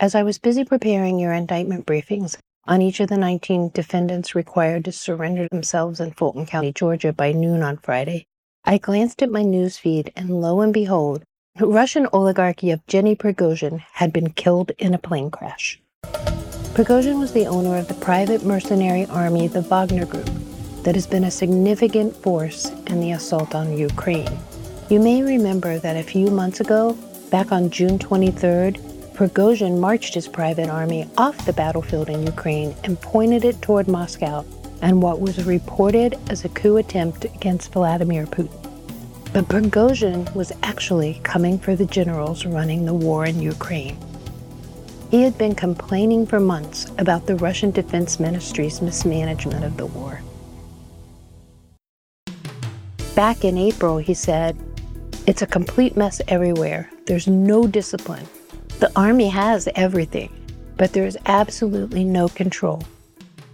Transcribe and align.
As 0.00 0.14
I 0.14 0.22
was 0.22 0.38
busy 0.38 0.64
preparing 0.64 1.18
your 1.18 1.32
indictment 1.32 1.84
briefings 1.84 2.36
on 2.68 2.80
each 2.80 3.00
of 3.00 3.08
the 3.08 3.16
19 3.16 3.70
defendants 3.74 4.32
required 4.32 4.84
to 4.84 4.92
surrender 4.92 5.48
themselves 5.50 5.98
in 5.98 6.12
Fulton 6.12 6.46
County, 6.46 6.72
Georgia 6.72 7.12
by 7.12 7.32
noon 7.32 7.64
on 7.64 7.78
Friday, 7.78 8.24
I 8.64 8.78
glanced 8.78 9.22
at 9.24 9.30
my 9.32 9.42
news 9.42 9.76
feed 9.76 10.12
and 10.14 10.40
lo 10.40 10.60
and 10.60 10.72
behold, 10.72 11.24
the 11.56 11.66
Russian 11.66 12.06
oligarch 12.12 12.62
Yevgeny 12.62 13.16
Prigozhin 13.16 13.82
had 13.94 14.12
been 14.12 14.30
killed 14.30 14.70
in 14.78 14.94
a 14.94 14.98
plane 14.98 15.32
crash. 15.32 15.80
Prigozhin 16.74 17.18
was 17.18 17.32
the 17.32 17.48
owner 17.48 17.76
of 17.76 17.88
the 17.88 17.94
private 17.94 18.44
mercenary 18.44 19.04
army, 19.06 19.48
the 19.48 19.62
Wagner 19.62 20.06
Group, 20.06 20.30
that 20.84 20.94
has 20.94 21.08
been 21.08 21.24
a 21.24 21.30
significant 21.32 22.14
force 22.14 22.70
in 22.86 23.00
the 23.00 23.10
assault 23.10 23.52
on 23.52 23.76
Ukraine. 23.76 24.38
You 24.90 25.00
may 25.00 25.24
remember 25.24 25.80
that 25.80 25.96
a 25.96 26.04
few 26.04 26.28
months 26.28 26.60
ago, 26.60 26.92
back 27.32 27.50
on 27.50 27.70
June 27.70 27.98
23rd, 27.98 28.97
Prigozhin 29.18 29.80
marched 29.80 30.14
his 30.14 30.28
private 30.28 30.68
army 30.68 31.04
off 31.18 31.44
the 31.44 31.52
battlefield 31.52 32.08
in 32.08 32.24
Ukraine 32.24 32.72
and 32.84 33.00
pointed 33.00 33.44
it 33.44 33.60
toward 33.60 33.88
Moscow 33.88 34.44
and 34.80 35.02
what 35.02 35.20
was 35.20 35.44
reported 35.44 36.16
as 36.30 36.44
a 36.44 36.48
coup 36.50 36.76
attempt 36.76 37.24
against 37.24 37.72
Vladimir 37.72 38.26
Putin. 38.26 38.62
But 39.32 39.48
Prigozhin 39.48 40.32
was 40.36 40.52
actually 40.62 41.20
coming 41.24 41.58
for 41.58 41.74
the 41.74 41.84
generals 41.84 42.46
running 42.46 42.84
the 42.84 42.94
war 42.94 43.26
in 43.26 43.42
Ukraine. 43.42 43.98
He 45.10 45.22
had 45.22 45.36
been 45.36 45.56
complaining 45.56 46.24
for 46.24 46.38
months 46.38 46.86
about 46.96 47.26
the 47.26 47.34
Russian 47.34 47.72
Defense 47.72 48.20
Ministry's 48.20 48.80
mismanagement 48.80 49.64
of 49.64 49.76
the 49.76 49.86
war. 49.86 50.22
Back 53.16 53.44
in 53.44 53.58
April, 53.58 53.98
he 53.98 54.14
said, 54.14 54.56
It's 55.26 55.42
a 55.42 55.46
complete 55.48 55.96
mess 55.96 56.20
everywhere. 56.28 56.88
There's 57.06 57.26
no 57.26 57.66
discipline. 57.66 58.28
The 58.78 58.92
Army 58.94 59.28
has 59.28 59.68
everything, 59.74 60.30
but 60.76 60.92
there 60.92 61.04
is 61.04 61.18
absolutely 61.26 62.04
no 62.04 62.28
control. 62.28 62.82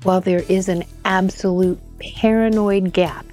While 0.03 0.21
there 0.21 0.45
is 0.51 0.69
an 0.69 0.85
absolute 1.07 1.81
paranoid 1.99 2.93
gap 2.93 3.25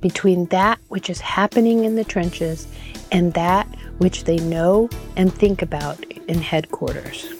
between 0.00 0.46
that 0.46 0.80
which 0.88 1.08
is 1.08 1.20
happening 1.20 1.84
in 1.84 1.94
the 1.94 2.02
trenches 2.02 2.66
and 3.12 3.34
that 3.34 3.68
which 3.98 4.24
they 4.24 4.38
know 4.38 4.90
and 5.16 5.32
think 5.32 5.62
about 5.62 6.02
in 6.26 6.40
headquarters. 6.40 7.32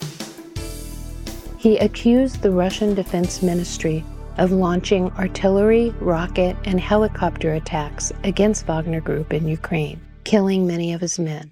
He 1.57 1.77
accused 1.77 2.41
the 2.41 2.51
Russian 2.51 2.95
Defense 2.95 3.43
Ministry 3.43 4.05
of 4.37 4.53
launching 4.53 5.11
artillery, 5.11 5.89
rocket, 5.99 6.55
and 6.63 6.79
helicopter 6.79 7.55
attacks 7.55 8.13
against 8.23 8.65
Wagner 8.65 9.01
Group 9.01 9.33
in 9.33 9.45
Ukraine, 9.45 9.99
killing 10.23 10.65
many 10.65 10.93
of 10.93 11.01
his 11.01 11.19
men. 11.19 11.51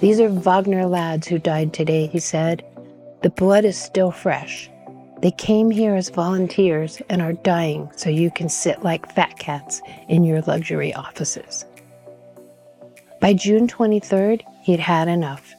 These 0.00 0.20
are 0.20 0.28
Wagner 0.28 0.86
lads 0.86 1.26
who 1.26 1.40
died 1.40 1.72
today, 1.72 2.06
he 2.06 2.20
said. 2.20 2.64
The 3.22 3.30
blood 3.30 3.64
is 3.64 3.76
still 3.76 4.12
fresh. 4.12 4.70
They 5.20 5.32
came 5.32 5.72
here 5.72 5.96
as 5.96 6.08
volunteers 6.08 7.02
and 7.08 7.20
are 7.20 7.32
dying 7.32 7.90
so 7.96 8.08
you 8.08 8.30
can 8.30 8.48
sit 8.48 8.84
like 8.84 9.12
fat 9.12 9.36
cats 9.40 9.82
in 10.08 10.22
your 10.22 10.40
luxury 10.42 10.94
offices. 10.94 11.64
By 13.20 13.34
June 13.34 13.66
23rd, 13.66 14.42
he'd 14.62 14.78
had 14.78 15.08
enough. 15.08 15.52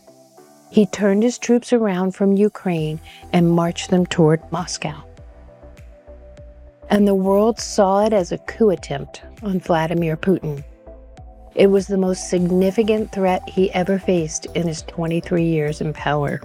He 0.71 0.85
turned 0.85 1.23
his 1.23 1.37
troops 1.37 1.73
around 1.73 2.11
from 2.11 2.37
Ukraine 2.37 3.01
and 3.33 3.51
marched 3.51 3.89
them 3.89 4.05
toward 4.05 4.39
Moscow. 4.53 5.03
And 6.89 7.05
the 7.05 7.15
world 7.15 7.59
saw 7.59 8.05
it 8.05 8.13
as 8.13 8.31
a 8.31 8.37
coup 8.37 8.69
attempt 8.69 9.21
on 9.43 9.59
Vladimir 9.59 10.15
Putin. 10.15 10.63
It 11.55 11.67
was 11.67 11.87
the 11.87 11.97
most 11.97 12.29
significant 12.29 13.11
threat 13.11 13.47
he 13.49 13.71
ever 13.73 13.99
faced 13.99 14.45
in 14.47 14.67
his 14.67 14.83
23 14.83 15.43
years 15.43 15.81
in 15.81 15.93
power. 15.93 16.41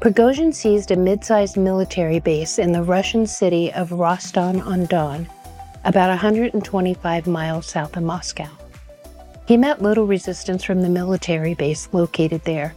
Prigozhin 0.00 0.54
seized 0.54 0.90
a 0.90 0.96
mid 0.96 1.24
sized 1.24 1.56
military 1.56 2.20
base 2.20 2.58
in 2.58 2.72
the 2.72 2.82
Russian 2.82 3.26
city 3.26 3.72
of 3.72 3.92
Rostov 3.92 4.66
on 4.66 4.86
Don, 4.86 5.28
about 5.84 6.10
125 6.10 7.26
miles 7.26 7.66
south 7.66 7.96
of 7.96 8.02
Moscow. 8.02 8.48
He 9.46 9.56
met 9.56 9.82
little 9.82 10.06
resistance 10.06 10.62
from 10.62 10.82
the 10.82 10.88
military 10.88 11.54
base 11.54 11.88
located 11.92 12.44
there 12.44 12.74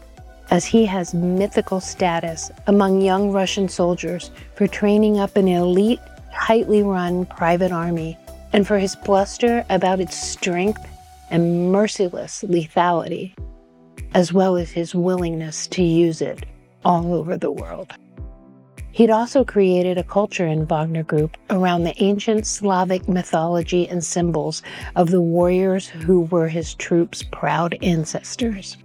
as 0.51 0.65
he 0.65 0.85
has 0.85 1.13
mythical 1.13 1.79
status 1.79 2.51
among 2.67 3.01
young 3.01 3.31
Russian 3.31 3.69
soldiers 3.69 4.31
for 4.55 4.67
training 4.67 5.19
up 5.19 5.35
an 5.35 5.47
elite, 5.47 5.99
tightly 6.33 6.81
run 6.83 7.25
private 7.25 7.71
army 7.71 8.17
and 8.53 8.65
for 8.65 8.79
his 8.79 8.95
bluster 8.95 9.63
about 9.69 9.99
its 9.99 10.15
strength 10.15 10.83
and 11.29 11.71
merciless 11.71 12.43
lethality, 12.47 13.33
as 14.13 14.33
well 14.33 14.55
as 14.55 14.71
his 14.71 14.95
willingness 14.95 15.67
to 15.67 15.83
use 15.83 16.21
it 16.21 16.45
all 16.83 17.13
over 17.13 17.37
the 17.37 17.51
world. 17.51 17.93
He'd 18.91 19.11
also 19.11 19.45
created 19.45 19.97
a 19.97 20.03
culture 20.03 20.47
in 20.47 20.65
Wagner 20.65 21.03
Group 21.03 21.37
around 21.49 21.83
the 21.83 22.03
ancient 22.03 22.45
Slavic 22.45 23.07
mythology 23.07 23.87
and 23.87 24.03
symbols 24.03 24.61
of 24.95 25.11
the 25.11 25.21
warriors 25.21 25.87
who 25.87 26.21
were 26.21 26.47
his 26.47 26.73
troops' 26.73 27.23
proud 27.23 27.77
ancestors. 27.81 28.77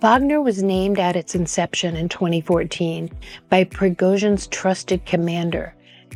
Wagner 0.00 0.40
was 0.40 0.62
named 0.62 0.98
at 0.98 1.14
its 1.14 1.34
inception 1.34 1.94
in 1.94 2.08
2014 2.08 3.10
by 3.48 3.64
Prigozhin's 3.64 4.46
trusted 4.46 5.04
commander, 5.04 5.74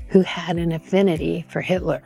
who 0.09 0.23
had 0.23 0.57
an 0.57 0.73
affinity 0.73 1.45
for 1.49 1.61
Hitler. 1.61 2.03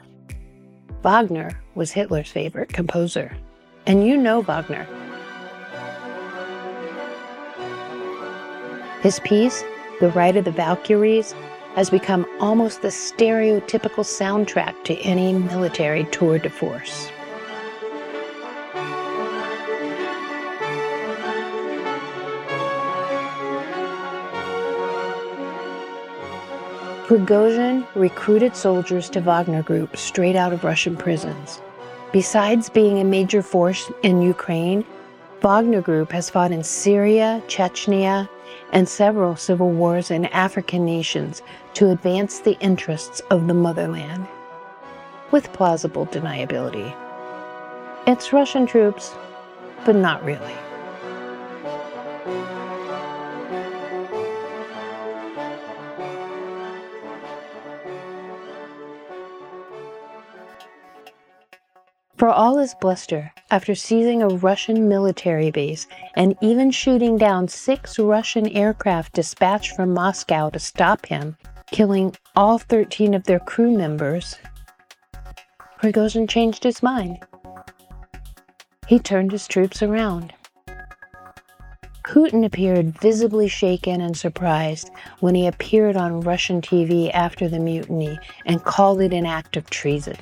Wagner 1.03 1.59
was 1.75 1.93
Hitler's 1.93 2.31
favorite 2.31 2.69
composer. 2.69 3.35
And 3.87 4.07
you 4.07 4.19
know 4.19 4.43
Wagner. 4.43 4.87
His 9.01 9.19
piece, 9.21 9.65
The 10.01 10.11
Ride 10.11 10.37
of 10.37 10.45
the 10.45 10.51
Valkyries, 10.51 11.35
has 11.75 11.89
become 11.89 12.27
almost 12.39 12.83
the 12.83 12.89
stereotypical 12.89 14.05
soundtrack 14.05 14.85
to 14.85 14.95
any 14.99 15.33
military 15.33 16.05
tour 16.07 16.39
de 16.39 16.51
force. 16.51 17.11
Prigozhin 27.11 27.85
recruited 27.97 28.55
soldiers 28.55 29.11
to 29.11 29.21
Wagner 29.21 29.65
Group 29.65 29.97
straight 29.97 30.37
out 30.37 30.53
of 30.53 30.63
Russian 30.63 30.97
prisons. 30.97 31.61
Besides 32.13 32.71
being 32.71 33.01
a 33.01 33.05
major 33.05 33.43
force 33.43 33.91
in 34.05 34.23
Ukraine, 34.23 34.85
Wagner 35.41 35.81
Group 35.81 36.13
has 36.13 36.31
fought 36.31 36.53
in 36.53 36.63
Syria, 36.63 37.43
Chechnya, 37.49 38.29
and 38.71 38.89
several 38.89 39.35
civil 39.35 39.73
wars 39.73 40.13
in 40.13 40.27
African 40.27 40.85
nations 40.85 41.43
to 41.75 41.91
advance 41.91 42.39
the 42.39 42.57
interests 42.61 43.19
of 43.33 43.49
the 43.49 43.55
motherland, 43.55 44.29
with 45.33 45.53
plausible 45.53 46.07
deniability. 46.07 46.95
It's 48.07 48.33
Russian 48.33 48.67
troops, 48.69 49.17
but 49.85 49.97
not 49.97 50.25
really. 50.25 50.55
For 62.21 62.29
all 62.29 62.59
his 62.59 62.75
bluster, 62.75 63.33
after 63.51 63.75
seizing 63.75 64.23
a 64.23 64.29
Russian 64.29 64.91
military 64.91 65.51
base 65.51 65.87
and 66.15 66.37
even 66.43 66.71
shooting 66.71 67.17
down 67.17 67.49
six 67.49 67.99
Russian 67.99 68.47
aircraft 68.49 69.15
dispatched 69.15 69.75
from 69.75 69.95
Moscow 69.95 70.51
to 70.51 70.59
stop 70.59 71.07
him, 71.07 71.39
killing 71.71 72.15
all 72.37 72.59
13 72.59 73.15
of 73.15 73.25
their 73.25 73.39
crew 73.39 73.71
members, 73.71 74.37
Prigozhin 75.79 76.29
changed 76.29 76.63
his 76.63 76.83
mind. 76.83 77.25
He 78.87 78.99
turned 78.99 79.33
his 79.33 79.49
troops 79.49 79.83
around. 79.83 80.35
Putin 82.05 82.45
appeared 82.45 83.01
visibly 83.01 83.49
shaken 83.49 84.03
and 84.03 84.15
surprised 84.15 84.91
when 85.21 85.35
he 85.35 85.47
appeared 85.47 85.97
on 85.97 86.21
Russian 86.21 86.61
TV 86.61 87.11
after 87.15 87.49
the 87.49 87.59
mutiny 87.59 88.19
and 88.45 88.63
called 88.63 89.01
it 89.01 89.15
an 89.15 89.25
act 89.25 89.57
of 89.57 89.71
treason. 89.71 90.19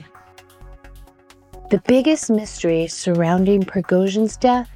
The 1.71 1.83
biggest 1.87 2.31
mystery 2.31 2.87
surrounding 2.87 3.63
Prigozhin's 3.63 4.39
death 4.39 4.71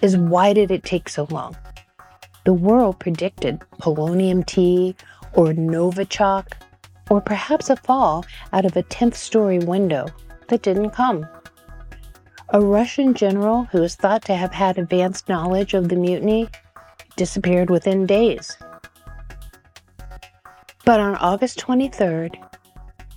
is 0.00 0.16
why 0.16 0.52
did 0.52 0.70
it 0.70 0.84
take 0.84 1.08
so 1.08 1.26
long? 1.28 1.56
The 2.44 2.52
world 2.54 3.00
predicted 3.00 3.60
polonium 3.80 4.46
tea 4.46 4.94
or 5.32 5.46
Novichok, 5.46 6.52
or 7.10 7.20
perhaps 7.20 7.68
a 7.68 7.74
fall 7.74 8.24
out 8.52 8.64
of 8.64 8.76
a 8.76 8.84
10th 8.84 9.16
story 9.16 9.58
window 9.58 10.06
that 10.46 10.62
didn't 10.62 10.90
come. 10.90 11.26
A 12.50 12.60
Russian 12.60 13.14
general 13.14 13.64
who 13.72 13.82
is 13.82 13.96
thought 13.96 14.24
to 14.26 14.36
have 14.36 14.52
had 14.52 14.78
advanced 14.78 15.28
knowledge 15.28 15.74
of 15.74 15.88
the 15.88 15.96
mutiny 15.96 16.48
disappeared 17.16 17.70
within 17.70 18.06
days. 18.06 18.56
But 20.84 21.00
on 21.00 21.16
August 21.16 21.58
23rd, 21.58 22.36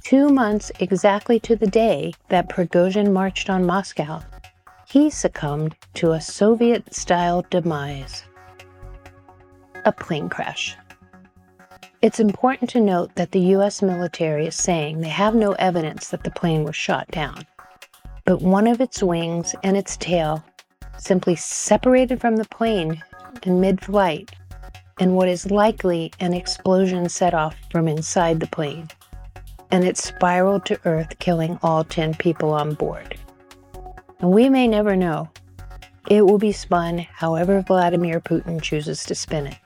two 0.08 0.30
months 0.30 0.72
exactly 0.80 1.38
to 1.38 1.54
the 1.54 1.68
day 1.68 2.14
that 2.30 2.48
Prigozhin 2.48 3.12
marched 3.12 3.50
on 3.50 3.66
Moscow, 3.66 4.22
he 4.88 5.10
succumbed 5.10 5.76
to 5.96 6.14
a 6.14 6.22
Soviet 6.22 6.96
style 6.96 7.46
demise. 7.50 8.24
a 9.84 9.92
plane 9.92 10.30
crash. 10.30 10.78
It's 12.02 12.22
important 12.22 12.70
to 12.70 12.80
note 12.80 13.16
that 13.16 13.34
the 13.34 13.52
US 13.58 13.82
military 13.82 14.48
is 14.48 14.56
saying 14.56 15.02
they 15.02 15.10
have 15.10 15.36
no 15.36 15.52
evidence 15.60 16.08
that 16.08 16.24
the 16.24 16.32
plane 16.32 16.64
was 16.64 16.78
shot 16.78 17.12
down, 17.12 17.46
but 18.24 18.42
one 18.42 18.66
of 18.66 18.80
its 18.80 19.04
wings 19.04 19.56
and 19.62 19.76
its 19.76 19.98
tail 19.98 20.42
simply 20.98 21.36
separated 21.36 22.22
from 22.22 22.38
the 22.38 22.46
plane 22.46 23.04
in 23.44 23.60
mid 23.60 23.84
flight, 23.84 24.32
and 25.02 25.18
what 25.18 25.28
is 25.28 25.52
likely 25.52 26.14
an 26.22 26.34
explosion 26.34 27.10
set 27.10 27.34
off 27.34 27.58
from 27.70 27.90
inside 27.90 28.40
the 28.40 28.48
plane, 28.48 28.88
and 29.72 29.84
it 29.84 29.98
spiraled 29.98 30.66
to 30.66 30.80
Earth, 30.86 31.20
killing 31.20 31.60
all 31.62 31.84
10 31.84 32.16
people 32.16 32.54
on 32.54 32.74
board. 32.74 33.18
And 34.20 34.32
we 34.32 34.50
may 34.50 34.68
never 34.68 34.96
know. 34.96 35.30
It 36.10 36.26
will 36.26 36.38
be 36.38 36.52
spun 36.52 37.00
however 37.00 37.62
Vladimir 37.62 38.22
Putin 38.22 38.62
chooses 38.62 39.04
to 39.06 39.16
spin 39.16 39.48
it. 39.48 39.58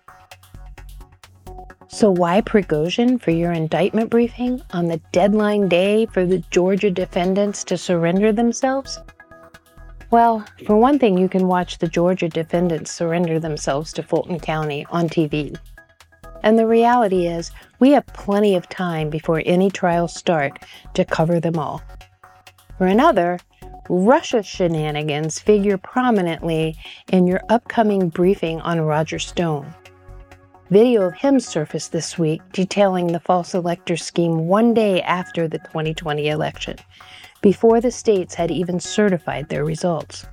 So, 1.88 2.09
why 2.09 2.42
Prigozhin 2.42 3.21
for 3.21 3.31
your 3.31 3.51
indictment 3.51 4.09
briefing 4.09 4.62
on 4.71 4.88
the 4.88 5.01
deadline 5.12 5.68
day 5.68 6.06
for 6.07 6.25
the 6.25 6.39
Georgia 6.50 6.89
defendants 6.89 7.63
to 7.65 7.77
surrender 7.77 8.31
themselves? 8.31 8.98
Well, 10.09 10.45
for 10.65 10.77
one 10.77 11.00
thing, 11.00 11.18
you 11.18 11.30
can 11.30 11.48
watch 11.48 11.77
the 11.77 11.88
Georgia 11.88 12.27
defendants 12.27 12.92
surrender 12.92 13.39
themselves 13.39 13.94
to 13.94 14.03
Fulton 14.03 14.39
County 14.39 14.86
on 14.89 15.09
TV. 15.09 15.57
And 16.43 16.57
the 16.57 16.67
reality 16.67 17.27
is, 17.27 17.51
we 17.79 17.91
have 17.91 18.05
plenty 18.07 18.55
of 18.55 18.67
time 18.69 19.09
before 19.09 19.43
any 19.45 19.69
trials 19.69 20.13
start 20.13 20.59
to 20.93 21.05
cover 21.05 21.39
them 21.39 21.57
all. 21.57 21.81
For 22.77 22.88
another, 22.88 23.39
Russia 23.89 24.41
shenanigans 24.41 25.39
figure 25.39 25.77
prominently 25.77 26.77
in 27.11 27.27
your 27.27 27.41
upcoming 27.49 28.09
briefing 28.09 28.61
on 28.61 28.81
Roger 28.81 29.19
Stone. 29.19 29.73
Video 30.69 31.01
of 31.01 31.15
him 31.15 31.39
surfaced 31.39 31.91
this 31.91 32.17
week 32.17 32.41
detailing 32.53 33.07
the 33.07 33.19
false 33.19 33.53
elector 33.53 33.97
scheme 33.97 34.47
one 34.47 34.73
day 34.73 35.01
after 35.01 35.47
the 35.47 35.59
2020 35.59 36.29
election, 36.29 36.77
before 37.41 37.81
the 37.81 37.91
states 37.91 38.33
had 38.35 38.49
even 38.49 38.79
certified 38.79 39.49
their 39.49 39.65
results. 39.65 40.25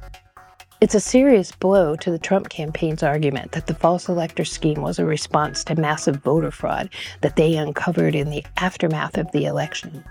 It's 0.81 0.95
a 0.95 1.01
serious 1.01 1.51
blow 1.51 1.97
to 1.97 2.11
the 2.11 2.19
Trump 2.19 2.49
campaign's 2.49 3.03
argument 3.03 3.53
that 3.53 3.67
the 3.67 3.75
false 3.75 4.09
elector 4.09 4.45
scheme 4.45 4.81
was 4.81 4.99
a 4.99 5.05
response 5.05 5.65
to 5.65 5.75
massive 5.75 6.17
voter 6.17 6.51
fraud 6.51 6.91
that 7.21 7.37
they 7.37 7.57
uncovered 7.57 8.15
in 8.15 8.31
the 8.31 8.45
aftermath 8.57 9.19
of 9.19 9.31
the 9.33 9.47
election. 9.47 10.05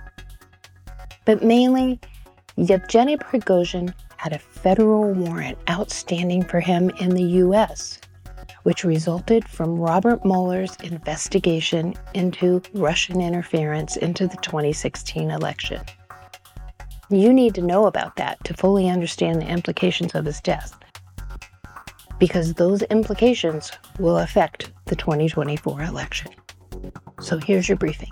But 1.26 1.44
mainly, 1.44 2.00
Yevgeny 2.58 3.18
Prigozhin 3.18 3.94
had 4.18 4.34
a 4.34 4.40
federal 4.40 5.14
warrant 5.14 5.58
outstanding 5.70 6.44
for 6.44 6.60
him 6.60 6.90
in 7.00 7.12
the 7.12 7.24
U.S 7.24 8.00
which 8.68 8.84
resulted 8.84 9.48
from 9.48 9.80
Robert 9.80 10.26
Mueller's 10.26 10.76
investigation 10.84 11.94
into 12.14 12.62
Russian 12.74 13.22
interference 13.22 13.96
into 13.96 14.28
the 14.28 14.36
2016 14.42 15.32
election. 15.32 15.80
You 17.10 17.32
need 17.32 17.56
to 17.56 17.62
know 17.62 17.86
about 17.86 18.18
that 18.18 18.44
to 18.44 18.54
fully 18.54 18.90
understand 18.90 19.42
the 19.42 19.48
implications 19.48 20.14
of 20.14 20.26
his 20.26 20.42
death, 20.42 20.78
because 22.20 22.56
those 22.56 22.82
implications 22.84 23.72
will 23.98 24.18
affect 24.18 24.72
the 24.88 24.96
2024 24.98 25.84
election. 25.84 26.32
So 27.22 27.38
here's 27.38 27.70
your 27.70 27.78
briefing. 27.78 28.12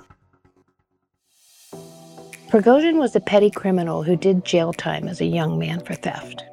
Prigozhin 2.47 2.97
was 2.97 3.13
a 3.17 3.19
petty 3.19 3.51
criminal 3.51 4.03
who 4.03 4.15
did 4.15 4.45
jail 4.45 4.71
time 4.71 5.09
as 5.09 5.19
a 5.19 5.25
young 5.25 5.59
man 5.59 5.81
for 5.81 5.93
theft. 5.95 6.45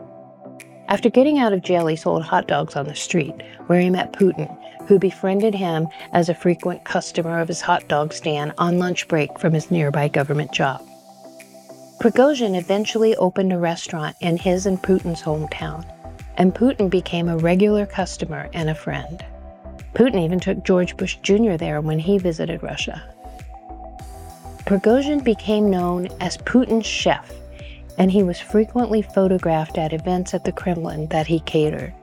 After 0.89 1.09
getting 1.09 1.39
out 1.39 1.53
of 1.53 1.63
jail, 1.63 1.87
he 1.87 1.95
sold 1.95 2.25
hot 2.25 2.49
dogs 2.49 2.75
on 2.75 2.87
the 2.87 2.97
street, 2.97 3.37
where 3.69 3.79
he 3.79 3.89
met 3.89 4.15
Putin, 4.15 4.59
who 4.89 4.99
befriended 4.99 5.55
him 5.55 5.87
as 6.13 6.29
a 6.29 6.35
frequent 6.35 6.85
customer 6.85 7.39
of 7.39 7.47
his 7.47 7.61
hot 7.61 7.87
dog 7.87 8.13
stand 8.13 8.53
on 8.59 8.81
lunch 8.81 9.07
break 9.07 9.39
from 9.39 9.53
his 9.53 9.71
nearby 9.71 10.09
government 10.09 10.51
job. 10.51 10.85
Prigozhin 12.03 12.57
eventually 12.57 13.15
opened 13.15 13.53
a 13.53 13.59
restaurant 13.59 14.17
in 14.21 14.37
his 14.37 14.67
and 14.67 14.83
Putin's 14.83 15.23
hometown, 15.23 15.85
and 16.37 16.53
Putin 16.53 16.91
became 16.91 17.29
a 17.29 17.37
regular 17.37 17.87
customer 17.87 18.51
and 18.53 18.69
a 18.69 18.75
friend. 18.75 19.25
Putin 19.95 20.21
even 20.21 20.41
took 20.41 20.65
George 20.65 20.97
Bush 20.97 21.19
Jr. 21.23 21.53
there 21.53 21.81
when 21.81 22.01
he 22.01 22.19
visited 22.19 22.61
Russia. 22.61 23.01
Prigozhin 24.67 25.23
became 25.23 25.71
known 25.71 26.09
as 26.19 26.39
Putin's 26.39 26.87
chef 26.87 27.33
and 27.99 28.11
he 28.11 28.25
was 28.25 28.41
frequently 28.41 29.03
photographed 29.03 29.79
at 29.79 29.93
events 29.93 30.35
at 30.35 30.43
the 30.43 30.51
Kremlin 30.51 31.07
that 31.07 31.29
he 31.29 31.39
catered. 31.39 31.95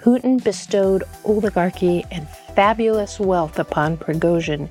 Putin 0.00 0.40
bestowed 0.44 1.02
oligarchy 1.24 2.04
and 2.12 2.28
fabulous 2.28 3.18
wealth 3.18 3.58
upon 3.58 3.96
Prigozhin 3.96 4.68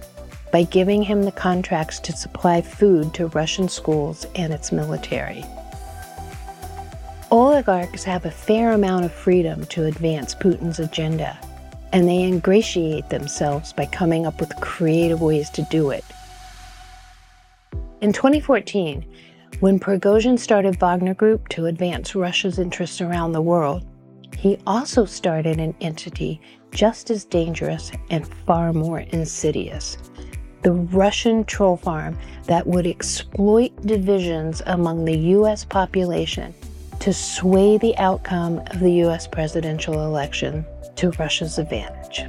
by 0.56 0.64
giving 0.64 1.04
him 1.04 1.24
the 1.24 1.34
contracts 1.34 2.00
to 2.00 2.14
supply 2.14 2.62
food 2.62 3.14
to 3.14 3.28
Russian 3.28 3.68
schools 3.68 4.26
and 4.36 4.54
its 4.54 4.72
military. 4.72 5.44
Oligarchs 7.30 8.06
have 8.06 8.24
a 8.24 8.32
fair 8.32 8.72
amount 8.72 9.04
of 9.04 9.12
freedom 9.12 9.66
to 9.66 9.84
advance 9.84 10.34
Putin's 10.34 10.80
agenda, 10.80 11.38
and 11.92 12.08
they 12.08 12.24
ingratiate 12.24 13.10
themselves 13.10 13.74
by 13.74 13.86
coming 13.86 14.26
up 14.26 14.40
with 14.40 14.56
creative 14.62 15.22
ways 15.22 15.50
to 15.50 15.62
do 15.64 15.90
it. 15.90 16.06
In 18.00 18.14
2014, 18.14 19.06
when 19.60 19.78
Prigozhin 19.78 20.40
started 20.40 20.80
Wagner 20.80 21.16
Group 21.16 21.50
to 21.50 21.66
advance 21.66 22.16
Russia's 22.16 22.60
interests 22.60 23.02
around 23.02 23.34
the 23.34 23.42
world, 23.42 23.86
he 24.38 24.58
also 24.66 25.04
started 25.04 25.60
an 25.60 25.76
entity 25.82 26.40
just 26.72 27.12
as 27.12 27.26
dangerous 27.26 27.92
and 28.10 28.26
far 28.46 28.72
more 28.72 29.00
insidious 29.00 29.98
the 30.66 30.72
Russian 30.72 31.44
troll 31.44 31.78
farm 31.78 32.18
that 32.48 32.66
would 32.66 32.88
exploit 32.88 33.72
divisions 33.86 34.64
among 34.66 35.06
the 35.06 35.16
U.S. 35.38 35.64
population 35.64 36.56
to 37.00 37.14
sway 37.14 37.78
the 37.78 37.96
outcome 38.00 38.58
of 38.72 38.80
the 38.80 38.94
U.S. 38.94 39.28
presidential 39.28 40.06
election 40.06 40.66
to 40.96 41.12
Russia's 41.20 41.60
advantage. 41.60 42.24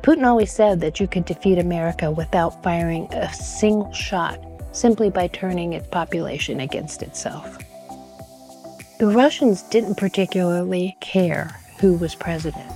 Putin 0.00 0.24
always 0.24 0.50
said 0.50 0.80
that 0.80 0.98
you 0.98 1.06
could 1.06 1.26
defeat 1.26 1.58
America 1.58 2.10
without 2.10 2.62
firing 2.62 3.12
a 3.12 3.30
single 3.34 3.92
shot 3.92 4.42
simply 4.72 5.10
by 5.10 5.26
turning 5.26 5.74
its 5.74 5.86
population 5.88 6.60
against 6.60 7.02
itself. 7.02 7.58
The 8.98 9.08
Russians 9.08 9.64
didn't 9.64 9.98
particularly 9.98 10.96
care 11.00 11.60
who 11.78 11.92
was 11.98 12.14
president, 12.14 12.72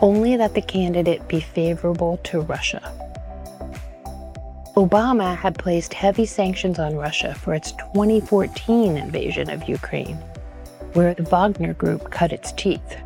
only 0.00 0.36
that 0.36 0.54
the 0.54 0.62
candidate 0.62 1.26
be 1.28 1.40
favorable 1.40 2.18
to 2.24 2.40
Russia. 2.40 2.92
Obama 4.76 5.36
had 5.36 5.58
placed 5.58 5.92
heavy 5.92 6.24
sanctions 6.24 6.78
on 6.78 6.94
Russia 6.94 7.34
for 7.34 7.52
its 7.52 7.72
2014 7.72 8.96
invasion 8.96 9.50
of 9.50 9.68
Ukraine, 9.68 10.16
where 10.92 11.14
the 11.14 11.24
Wagner 11.24 11.74
Group 11.74 12.10
cut 12.10 12.32
its 12.32 12.52
teeth. 12.52 12.96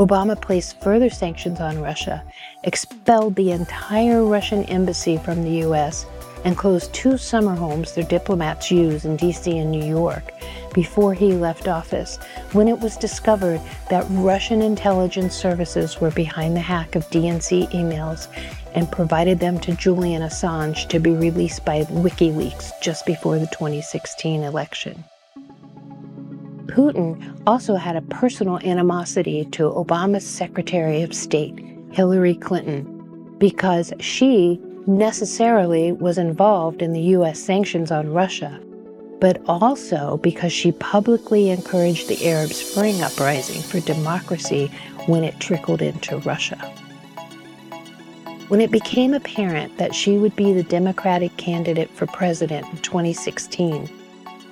Obama 0.00 0.40
placed 0.40 0.80
further 0.80 1.08
sanctions 1.08 1.60
on 1.60 1.80
Russia, 1.80 2.24
expelled 2.64 3.36
the 3.36 3.52
entire 3.52 4.24
Russian 4.24 4.64
embassy 4.64 5.16
from 5.16 5.44
the 5.44 5.62
US, 5.68 6.06
and 6.44 6.56
closed 6.56 6.92
two 6.92 7.16
summer 7.16 7.54
homes 7.54 7.92
their 7.92 8.04
diplomats 8.04 8.70
use 8.70 9.04
in 9.04 9.16
DC 9.16 9.60
and 9.60 9.70
New 9.70 9.84
York 9.84 10.30
before 10.74 11.14
he 11.14 11.32
left 11.32 11.68
office 11.68 12.18
when 12.52 12.68
it 12.68 12.78
was 12.78 12.96
discovered 12.96 13.60
that 13.90 14.06
Russian 14.10 14.60
intelligence 14.60 15.34
services 15.34 16.00
were 16.00 16.10
behind 16.10 16.54
the 16.54 16.60
hack 16.60 16.94
of 16.94 17.08
DNC 17.10 17.70
emails 17.72 18.28
and 18.74 18.90
provided 18.90 19.40
them 19.40 19.58
to 19.60 19.74
Julian 19.74 20.22
Assange 20.22 20.88
to 20.88 20.98
be 20.98 21.12
released 21.12 21.64
by 21.64 21.84
WikiLeaks 21.84 22.72
just 22.82 23.06
before 23.06 23.38
the 23.38 23.46
2016 23.46 24.42
election. 24.42 25.04
Putin 26.66 27.40
also 27.46 27.76
had 27.76 27.94
a 27.94 28.02
personal 28.02 28.58
animosity 28.58 29.44
to 29.52 29.70
Obama's 29.70 30.26
Secretary 30.26 31.02
of 31.02 31.14
State, 31.14 31.64
Hillary 31.92 32.34
Clinton, 32.34 33.36
because 33.38 33.92
she 34.00 34.60
necessarily 34.86 35.92
was 35.92 36.18
involved 36.18 36.82
in 36.82 36.92
the 36.92 37.00
US 37.00 37.38
sanctions 37.38 37.90
on 37.90 38.12
Russia, 38.12 38.60
but 39.20 39.40
also 39.46 40.18
because 40.18 40.52
she 40.52 40.72
publicly 40.72 41.50
encouraged 41.50 42.08
the 42.08 42.28
Arab 42.28 42.52
Spring 42.52 43.02
uprising 43.02 43.62
for 43.62 43.80
democracy 43.80 44.70
when 45.06 45.24
it 45.24 45.40
trickled 45.40 45.82
into 45.82 46.18
Russia. 46.18 46.58
When 48.48 48.60
it 48.60 48.70
became 48.70 49.14
apparent 49.14 49.78
that 49.78 49.94
she 49.94 50.18
would 50.18 50.36
be 50.36 50.52
the 50.52 50.62
Democratic 50.62 51.34
candidate 51.38 51.90
for 51.90 52.06
president 52.06 52.66
in 52.70 52.78
2016, 52.78 53.88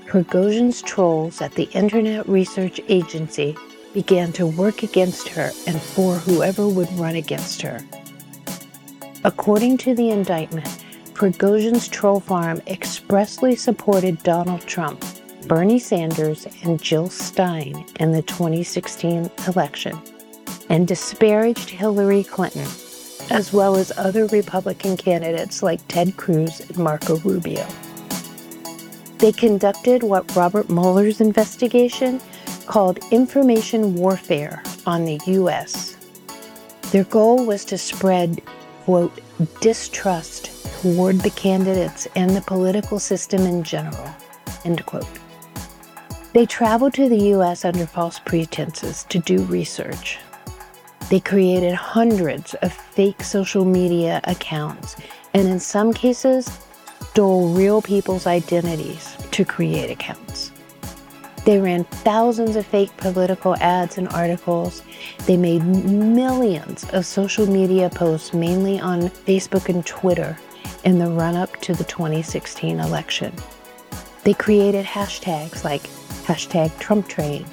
Prigozhin's 0.07 0.83
trolls 0.83 1.41
at 1.43 1.53
the 1.55 1.69
Internet 1.73 2.29
Research 2.29 2.81
Agency 2.89 3.57
began 3.93 4.33
to 4.33 4.47
work 4.47 4.83
against 4.83 5.29
her 5.29 5.53
and 5.67 5.81
for 5.81 6.15
whoever 6.15 6.67
would 6.67 6.91
run 6.99 7.17
against 7.17 7.61
her. 7.62 7.81
According 9.25 9.79
to 9.79 9.95
the 9.95 10.11
indictment, 10.11 10.85
Prigozhin's 11.14 11.87
troll 11.87 12.19
farm 12.19 12.61
expressly 12.67 13.55
supported 13.55 14.23
Donald 14.25 14.62
Trump, 14.62 15.05
Bernie 15.47 15.79
Sanders, 15.79 16.47
and 16.64 16.83
Jill 16.83 17.09
Stein 17.09 17.87
in 18.00 18.11
the 18.11 18.23
2016 18.23 19.31
election, 19.47 20.00
and 20.69 20.88
disparaged 20.88 21.71
Hillary 21.71 22.25
Clinton, 22.25 22.67
as 23.31 23.52
well 23.52 23.76
as 23.76 23.93
other 23.97 24.26
Republican 24.26 24.97
candidates 24.97 25.62
like 25.62 25.87
Ted 25.87 26.17
Cruz 26.17 26.61
and 26.61 26.79
Marco 26.79 27.19
Rubio. 27.19 27.67
They 29.19 29.31
conducted 29.31 30.02
what 30.02 30.35
Robert 30.35 30.69
Mueller's 30.69 31.21
investigation 31.21 32.21
called 32.67 32.99
information 33.12 33.95
warfare 33.95 34.64
on 34.85 35.05
the 35.05 35.21
U.S. 35.26 35.97
Their 36.91 37.05
goal 37.05 37.47
was 37.47 37.64
to 37.67 37.79
spread, 37.79 38.43
quote, 38.85 39.21
distrust 39.61 40.51
toward 40.81 41.21
the 41.21 41.31
candidates 41.31 42.09
and 42.17 42.31
the 42.31 42.41
political 42.41 42.99
system 42.99 43.43
in 43.43 43.62
general, 43.62 44.09
end 44.65 44.85
quote. 44.87 45.07
They 46.33 46.47
traveled 46.47 46.95
to 46.95 47.09
the 47.09 47.29
U.S. 47.37 47.65
under 47.65 47.87
false 47.87 48.19
pretenses 48.19 49.05
to 49.05 49.19
do 49.19 49.45
research. 49.45 50.19
They 51.11 51.21
created 51.21 51.75
hundreds 51.75 52.55
of 52.55 52.73
fake 52.73 53.23
social 53.23 53.65
media 53.65 54.21
accounts 54.25 54.97
and, 55.35 55.47
in 55.47 55.61
some 55.61 55.93
cases, 55.93 56.51
stole 57.11 57.51
real 57.51 57.83
people's 57.83 58.27
identities 58.27 59.15
to 59.31 59.45
create 59.45 59.91
accounts. 59.91 60.32
They 61.44 61.58
ran 61.58 61.84
thousands 61.84 62.54
of 62.54 62.64
fake 62.66 62.96
political 62.99 63.56
ads 63.56 63.99
and 63.99 64.08
articles. 64.08 64.82
They 65.26 65.37
made 65.37 65.64
millions 65.64 66.84
of 66.90 67.04
social 67.04 67.46
media 67.46 67.90
posts, 67.90 68.32
mainly 68.32 68.78
on 68.78 69.08
Facebook 69.08 69.68
and 69.68 69.84
Twitter, 69.84 70.38
in 70.84 70.99
the 70.99 71.11
run 71.11 71.34
up 71.34 71.61
to 71.62 71.75
the 71.75 71.84
2016 71.84 72.78
election. 72.78 73.32
They 74.22 74.34
created 74.34 74.87
hashtags 74.87 75.64
like 75.64 75.82
hashtag 76.26 76.78
Trump 76.78 77.08
train 77.08 77.44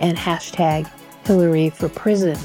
and 0.00 0.18
hashtag 0.18 0.90
Hillary 1.24 1.70
for 1.70 1.88
prison. 1.88 2.38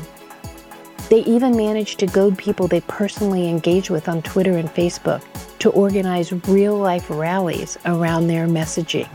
They 1.10 1.22
even 1.22 1.58
managed 1.58 2.00
to 2.00 2.08
goad 2.08 2.38
people 2.38 2.68
they 2.68 2.82
personally 2.82 3.50
engage 3.50 3.90
with 3.90 4.08
on 4.08 4.22
Twitter 4.22 4.58
and 4.58 4.70
Facebook 4.70 5.24
to 5.60 5.72
organize 5.72 6.32
real 6.48 6.78
life 6.78 7.10
rallies 7.10 7.78
around 7.86 8.28
their 8.28 8.48
messaging. 8.48 9.10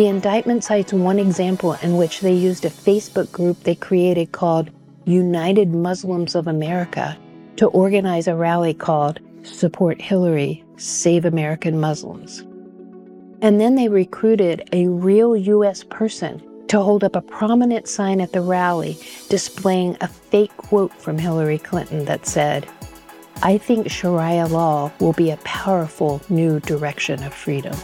The 0.00 0.06
indictment 0.06 0.64
cites 0.64 0.94
one 0.94 1.18
example 1.18 1.74
in 1.82 1.98
which 1.98 2.20
they 2.20 2.32
used 2.32 2.64
a 2.64 2.70
Facebook 2.70 3.30
group 3.32 3.62
they 3.64 3.74
created 3.74 4.32
called 4.32 4.70
United 5.04 5.74
Muslims 5.74 6.34
of 6.34 6.46
America 6.46 7.18
to 7.56 7.66
organize 7.66 8.26
a 8.26 8.34
rally 8.34 8.72
called 8.72 9.20
Support 9.42 10.00
Hillary, 10.00 10.64
Save 10.78 11.26
American 11.26 11.78
Muslims. 11.78 12.46
And 13.42 13.60
then 13.60 13.74
they 13.74 13.88
recruited 13.88 14.66
a 14.72 14.86
real 14.86 15.36
U.S. 15.36 15.84
person 15.84 16.42
to 16.68 16.80
hold 16.80 17.04
up 17.04 17.14
a 17.14 17.20
prominent 17.20 17.86
sign 17.86 18.22
at 18.22 18.32
the 18.32 18.40
rally 18.40 18.98
displaying 19.28 19.98
a 20.00 20.08
fake 20.08 20.56
quote 20.56 20.94
from 20.94 21.18
Hillary 21.18 21.58
Clinton 21.58 22.06
that 22.06 22.26
said, 22.26 22.66
I 23.42 23.58
think 23.58 23.90
Sharia 23.90 24.46
law 24.46 24.92
will 24.98 25.12
be 25.12 25.30
a 25.30 25.36
powerful 25.44 26.22
new 26.30 26.58
direction 26.60 27.22
of 27.22 27.34
freedom. 27.34 27.76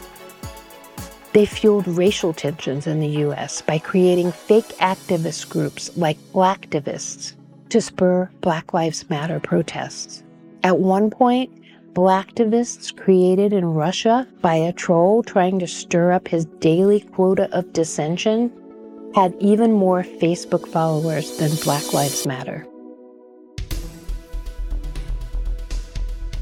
They 1.36 1.44
fueled 1.44 1.86
racial 1.86 2.32
tensions 2.32 2.86
in 2.86 2.98
the 2.98 3.22
US 3.26 3.60
by 3.60 3.78
creating 3.78 4.32
fake 4.32 4.72
activist 4.78 5.50
groups 5.50 5.94
like 5.94 6.16
Blacktivists 6.32 7.34
to 7.68 7.78
spur 7.82 8.30
Black 8.40 8.72
Lives 8.72 9.10
Matter 9.10 9.38
protests. 9.38 10.22
At 10.62 10.78
one 10.78 11.10
point, 11.10 11.50
Blacktivists 11.92 12.96
created 12.96 13.52
in 13.52 13.66
Russia 13.66 14.26
by 14.40 14.54
a 14.54 14.72
troll 14.72 15.22
trying 15.22 15.58
to 15.58 15.66
stir 15.66 16.10
up 16.10 16.26
his 16.26 16.46
daily 16.46 17.00
quota 17.00 17.54
of 17.54 17.70
dissension 17.74 18.50
had 19.14 19.36
even 19.38 19.72
more 19.72 20.04
Facebook 20.04 20.66
followers 20.66 21.36
than 21.36 21.54
Black 21.56 21.92
Lives 21.92 22.26
Matter. 22.26 22.66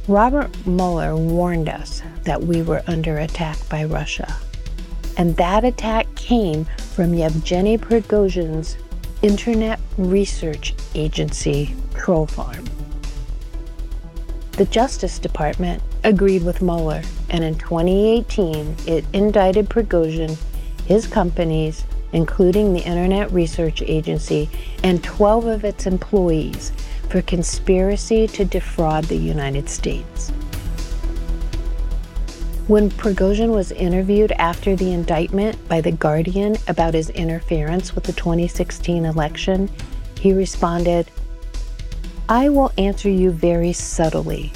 Robert 0.07 0.57
Mueller 0.65 1.17
warned 1.17 1.69
us 1.69 2.01
that 2.23 2.45
we 2.45 2.63
were 2.63 2.85
under 2.87 3.19
attack 3.19 3.59
by 3.69 3.83
Russia. 3.83 4.33
And 5.17 5.37
that 5.37 5.65
attack 5.65 6.13
came 6.17 6.65
from 6.95 7.15
Yevgeny 7.15 7.79
Prigozhin's 7.79 8.77
Internet 9.23 9.81
Research 9.97 10.75
Agency 10.95 11.75
troll 11.95 12.27
farm. 12.27 12.65
The 14.53 14.67
Justice 14.67 15.19
Department 15.19 15.83
agreed 16.05 16.45
with 16.45 16.63
Mueller, 16.63 17.03
and 17.31 17.43
in 17.43 17.57
2018, 17.57 18.77
it 18.87 19.05
indicted 19.13 19.69
Prigozhin, 19.69 20.37
his 20.87 21.07
companies, 21.07 21.85
including 22.13 22.73
the 22.73 22.85
Internet 22.85 23.33
Research 23.33 23.83
Agency, 23.83 24.49
and 24.83 25.03
12 25.03 25.47
of 25.47 25.65
its 25.65 25.87
employees 25.87 26.71
for 27.09 27.23
conspiracy 27.23 28.27
to 28.29 28.45
defraud 28.45 29.05
the 29.05 29.17
United 29.17 29.69
States. 29.69 30.31
When 32.67 32.89
Prigozhin 32.89 33.51
was 33.51 33.73
interviewed 33.73 34.33
after 34.33 34.75
the 34.75 34.91
indictment 34.91 35.69
by 35.69 35.83
The 35.83 35.93
Guardian 35.93 36.57
about 36.67 36.95
his 36.95 37.11
interference 37.11 37.95
with 37.95 38.05
the 38.05 38.15
2016 38.15 39.05
election, 39.05 39.69
he 40.19 40.33
responded, 40.33 41.11
I 42.27 42.49
will 42.49 42.73
answer 42.79 43.11
you 43.11 43.33
very 43.33 43.75
subtly 43.75 44.51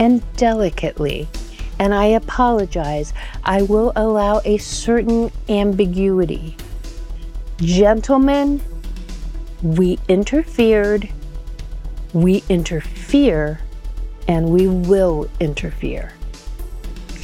and 0.00 0.22
delicately, 0.38 1.28
and 1.78 1.92
I 1.92 2.06
apologize. 2.06 3.12
I 3.44 3.60
will 3.60 3.92
allow 3.94 4.40
a 4.46 4.56
certain 4.56 5.30
ambiguity. 5.46 6.56
Gentlemen, 7.58 8.62
we 9.62 9.98
interfered, 10.08 11.10
we 12.14 12.42
interfere, 12.48 13.60
and 14.28 14.48
we 14.48 14.66
will 14.66 15.28
interfere 15.40 16.14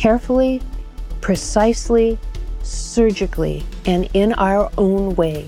carefully, 0.01 0.63
precisely, 1.21 2.19
surgically, 2.63 3.63
and 3.85 4.09
in 4.15 4.33
our 4.33 4.73
own 4.79 5.15
way 5.15 5.47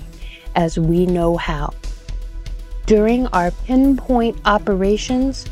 as 0.55 0.77
we 0.77 1.07
know 1.07 1.35
how. 1.35 1.73
During 2.85 3.25
our 3.27 3.49
pinpoint 3.65 4.39
operations, 4.45 5.47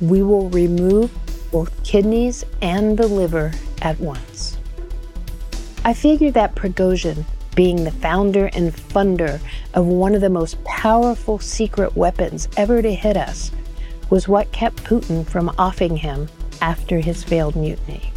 we 0.00 0.22
will 0.22 0.48
remove 0.50 1.10
both 1.50 1.82
kidneys 1.82 2.44
and 2.60 2.96
the 2.96 3.08
liver 3.08 3.50
at 3.80 3.98
once. 3.98 4.56
I 5.84 5.92
figure 5.92 6.30
that 6.30 6.54
Prigozhin, 6.54 7.24
being 7.56 7.82
the 7.82 7.90
founder 7.90 8.46
and 8.54 8.72
funder 8.72 9.40
of 9.74 9.86
one 9.86 10.14
of 10.14 10.20
the 10.20 10.30
most 10.30 10.62
powerful 10.62 11.40
secret 11.40 11.96
weapons 11.96 12.48
ever 12.56 12.82
to 12.82 12.94
hit 12.94 13.16
us, 13.16 13.50
was 14.10 14.28
what 14.28 14.52
kept 14.52 14.84
Putin 14.84 15.26
from 15.26 15.48
offing 15.58 15.96
him 15.96 16.28
after 16.60 17.00
his 17.00 17.24
failed 17.24 17.56
mutiny. 17.56 18.11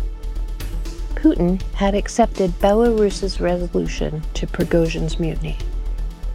Putin 1.26 1.60
had 1.74 1.96
accepted 1.96 2.52
Belarus's 2.60 3.42
resolution 3.42 4.22
to 4.36 4.46
Prigozhin's 4.46 5.20
mutiny. 5.20 5.58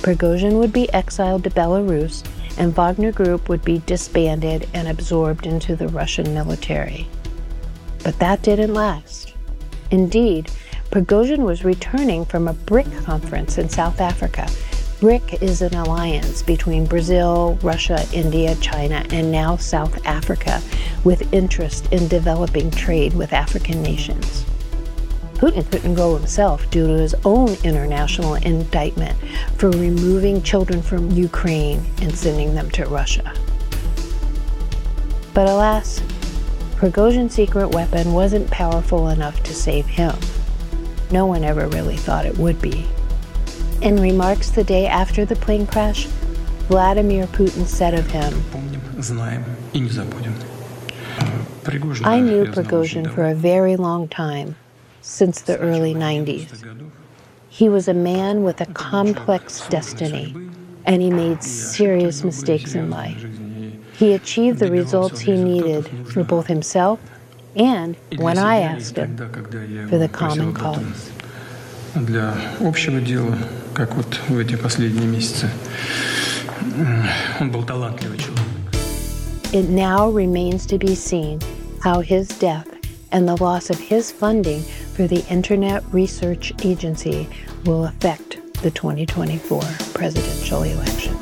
Prigozhin 0.01 0.59
would 0.59 0.73
be 0.73 0.93
exiled 0.93 1.45
to 1.45 1.51
Belarus, 1.51 2.29
and 2.59 2.75
Wagner 2.75 3.13
Group 3.13 3.49
would 3.49 3.65
be 3.65 3.85
disbanded 3.87 4.69
and 4.75 4.89
absorbed 4.89 5.47
into 5.47 5.77
the 5.77 5.87
Russian 5.87 6.35
military. 6.35 7.07
But 8.03 8.19
that 8.19 8.43
didn't 8.43 8.75
last. 8.75 9.33
Indeed, 9.93 10.51
Prigozhin 10.91 11.45
was 11.45 11.65
returning 11.65 12.25
from 12.25 12.49
a 12.49 12.55
BRIC 12.55 12.93
conference 13.05 13.59
in 13.59 13.69
South 13.69 14.01
Africa. 14.01 14.49
BRIC 14.99 15.41
is 15.41 15.63
an 15.63 15.75
alliance 15.75 16.43
between 16.43 16.85
Brazil, 16.85 17.57
Russia, 17.63 18.05
India, 18.13 18.57
China, 18.57 19.07
and 19.11 19.31
now 19.31 19.57
South 19.57 20.05
Africa, 20.05 20.61
with 21.05 21.33
interest 21.33 21.87
in 21.93 22.09
developing 22.09 22.73
trade 22.73 23.15
with 23.15 23.33
African 23.33 23.85
nations. 23.85 24.45
Putin 25.41 25.69
couldn't 25.71 25.95
go 25.95 26.19
himself 26.19 26.71
due 26.71 26.87
to 26.87 26.93
his 26.93 27.15
own 27.25 27.49
international 27.65 28.35
indictment 28.35 29.17
for 29.57 29.71
removing 29.71 30.43
children 30.43 30.83
from 30.83 31.11
Ukraine 31.13 31.83
and 32.03 32.15
sending 32.15 32.55
them 32.55 32.71
to 32.73 32.85
Russia. 32.85 33.33
But 35.33 35.49
alas, 35.49 36.03
Prigozhin's 36.77 37.33
secret 37.33 37.69
weapon 37.69 38.13
wasn't 38.13 38.51
powerful 38.51 39.09
enough 39.09 39.43
to 39.45 39.55
save 39.55 39.87
him. 39.87 40.15
No 41.11 41.25
one 41.25 41.43
ever 41.43 41.69
really 41.69 41.97
thought 41.97 42.27
it 42.27 42.37
would 42.37 42.61
be. 42.61 42.87
In 43.81 43.97
remarks 43.97 44.51
the 44.51 44.63
day 44.63 44.87
after 44.87 45.25
the 45.25 45.37
plane 45.37 45.67
crash, 45.67 46.05
Vladimir 46.69 47.27
Putin 47.29 47.65
said 47.65 47.95
of 47.95 48.07
him, 48.11 48.35
I 52.05 52.21
knew 52.21 52.45
Prigozhin 52.45 53.15
for 53.15 53.25
a 53.25 53.35
very 53.35 53.77
long 53.77 54.07
time 54.07 54.57
since 55.02 55.42
the 55.42 55.58
early 55.60 55.94
90s. 55.94 56.64
He 57.50 57.70
was 57.70 57.88
a 57.88 57.94
man 57.94 58.44
with 58.44 58.60
a 58.62 58.66
complex 58.66 59.66
destiny, 59.70 60.36
and 60.86 61.02
he 61.02 61.10
made 61.10 61.42
serious 61.44 62.24
mistakes 62.24 62.76
in 62.76 62.90
life. 62.90 63.26
He 63.98 64.14
achieved 64.14 64.60
the 64.60 64.72
results 64.72 65.22
he 65.22 65.38
needed 65.38 65.88
for 66.12 66.24
both 66.24 66.48
himself 66.48 67.00
and, 67.56 67.96
when 68.18 68.38
I 68.38 68.58
asked 68.58 68.98
him, 68.98 69.16
for 69.90 69.98
the 69.98 70.10
common 70.10 70.54
cause. 70.54 71.12
Для 71.96 72.34
общего 72.60 73.00
дела, 73.00 73.38
как 73.74 73.96
вот 73.96 74.20
в 74.28 74.38
эти 74.38 74.58
последние 74.58 75.08
месяцы 75.08 75.50
Он 77.40 77.52
был 77.52 77.64
талантливый 77.64 78.18
человек. 78.18 78.42
It 79.54 79.70
now 79.70 80.10
remains 80.10 80.66
to 80.66 80.78
be 80.78 80.96
seen 80.96 81.40
how 81.82 82.02
his 82.02 82.28
death 82.40 82.68
and 83.12 83.28
the 83.28 83.42
loss 83.42 83.70
of 83.70 83.80
his 83.80 84.12
funding 84.12 84.64
for 85.01 85.07
the 85.07 85.27
Internet 85.31 85.83
Research 85.95 86.53
Agency 86.63 87.27
will 87.65 87.87
affect 87.87 88.33
the 88.61 88.71
2024 88.71 89.63
presidential 89.95 90.63
election. 90.63 91.20